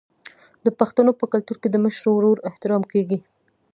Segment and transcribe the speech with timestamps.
[0.65, 3.19] د پښتنو په کلتور کې د مشر ورور احترام کیږي.